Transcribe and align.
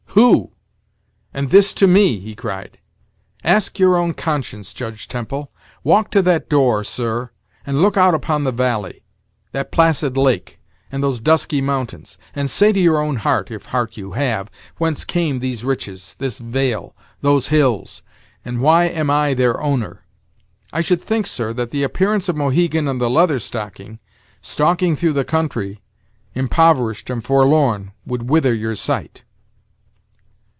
"Who! 0.15 0.51
and 1.33 1.49
this 1.51 1.73
to 1.75 1.87
me!" 1.87 2.19
he 2.19 2.35
cried; 2.35 2.79
"ask 3.45 3.79
your 3.79 3.95
own 3.95 4.13
conscience, 4.13 4.73
Judge 4.73 5.07
Temple. 5.07 5.53
Walk 5.85 6.11
to 6.11 6.21
that 6.23 6.49
door, 6.49 6.83
sir, 6.83 7.29
and 7.65 7.81
look 7.81 7.95
out 7.95 8.13
upon 8.13 8.43
the 8.43 8.51
valley, 8.51 9.05
that 9.53 9.71
placid 9.71 10.17
lake, 10.17 10.59
and 10.91 11.01
those 11.01 11.21
dusky 11.21 11.61
mountains, 11.61 12.17
and 12.35 12.49
say 12.49 12.73
to 12.73 12.79
your 12.81 12.97
own 12.99 13.15
heart, 13.15 13.49
if 13.51 13.67
heart 13.67 13.95
you 13.95 14.11
have, 14.11 14.51
whence 14.79 15.05
came 15.05 15.39
these 15.39 15.63
riches, 15.63 16.13
this 16.19 16.39
vale, 16.39 16.93
those 17.21 17.47
hills, 17.47 18.03
and 18.43 18.59
why 18.59 18.89
am 18.89 19.09
I 19.09 19.33
their 19.33 19.61
owner? 19.61 20.03
I 20.73 20.81
should 20.81 21.01
think, 21.01 21.25
sir, 21.25 21.53
that 21.53 21.71
the 21.71 21.83
appearance 21.83 22.27
of 22.27 22.35
Mohegan 22.35 22.85
and 22.89 22.99
the 22.99 23.09
Leather 23.09 23.39
Stocking, 23.39 23.99
stalking 24.41 24.97
through 24.97 25.13
the 25.13 25.23
country, 25.23 25.81
impoverished 26.35 27.09
and 27.09 27.23
forlorn, 27.23 27.93
would 28.05 28.29
wither 28.29 28.53
your 28.53 28.75
sight." 28.75 29.23